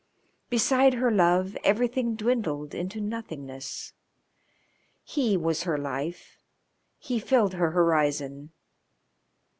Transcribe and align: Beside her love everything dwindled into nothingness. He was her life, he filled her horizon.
Beside 0.49 0.95
her 0.95 1.11
love 1.11 1.55
everything 1.63 2.15
dwindled 2.15 2.73
into 2.73 2.99
nothingness. 2.99 3.93
He 5.03 5.37
was 5.37 5.61
her 5.61 5.77
life, 5.77 6.39
he 6.97 7.19
filled 7.19 7.53
her 7.53 7.69
horizon. 7.69 8.49